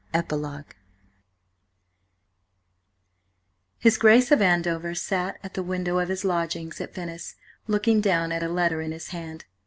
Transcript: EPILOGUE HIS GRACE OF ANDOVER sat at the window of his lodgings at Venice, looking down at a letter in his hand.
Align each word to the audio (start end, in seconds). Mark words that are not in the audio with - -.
EPILOGUE 0.15 0.65
HIS 3.77 3.99
GRACE 3.99 4.31
OF 4.31 4.41
ANDOVER 4.41 4.95
sat 4.95 5.37
at 5.43 5.53
the 5.53 5.61
window 5.61 5.99
of 5.99 6.09
his 6.09 6.25
lodgings 6.25 6.81
at 6.81 6.95
Venice, 6.95 7.35
looking 7.67 8.01
down 8.01 8.31
at 8.31 8.41
a 8.41 8.49
letter 8.49 8.81
in 8.81 8.93
his 8.93 9.09
hand. 9.09 9.45